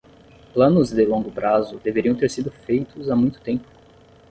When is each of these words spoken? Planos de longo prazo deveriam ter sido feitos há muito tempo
Planos 0.51 0.89
de 0.89 1.05
longo 1.05 1.29
prazo 1.31 1.77
deveriam 1.77 2.15
ter 2.15 2.27
sido 2.27 2.49
feitos 2.49 3.07
há 3.11 3.15
muito 3.15 3.39
tempo 3.39 3.67